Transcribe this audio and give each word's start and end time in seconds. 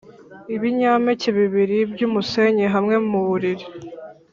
ibinyampeke 0.55 1.29
bibiri 1.37 1.77
byumusenyi 1.91 2.65
hamwe 2.73 2.95
muburiri, 3.09 3.65